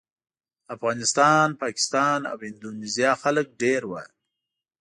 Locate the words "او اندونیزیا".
2.31-3.11